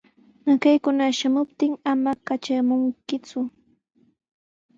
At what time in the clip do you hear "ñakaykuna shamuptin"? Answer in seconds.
0.45-1.73